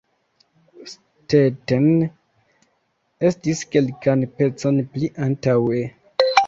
Stetten 0.93 1.85
estis 3.31 3.63
kelkan 3.77 4.29
pecon 4.41 4.85
pli 4.97 5.17
antaŭe. 5.29 5.89